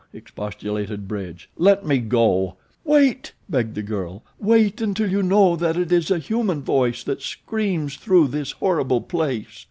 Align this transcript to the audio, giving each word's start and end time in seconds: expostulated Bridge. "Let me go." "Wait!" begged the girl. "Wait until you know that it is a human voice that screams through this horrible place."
expostulated 0.13 1.07
Bridge. 1.07 1.47
"Let 1.57 1.85
me 1.85 1.99
go." 1.99 2.55
"Wait!" 2.83 3.33
begged 3.47 3.75
the 3.75 3.83
girl. 3.83 4.23
"Wait 4.39 4.81
until 4.81 5.07
you 5.07 5.21
know 5.21 5.55
that 5.55 5.77
it 5.77 5.91
is 5.91 6.09
a 6.09 6.17
human 6.17 6.63
voice 6.63 7.03
that 7.03 7.21
screams 7.21 7.97
through 7.97 8.29
this 8.29 8.53
horrible 8.53 9.01
place." 9.01 9.59